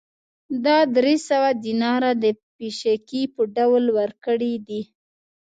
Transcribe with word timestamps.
دا 0.65 0.77
درې 0.95 1.15
سوه 1.29 1.49
دیناره 1.65 2.11
د 2.23 2.25
پېشکي 2.57 3.23
په 3.35 3.41
ډول 3.55 3.83
ورکړي 3.99 4.53
دي 4.67 4.81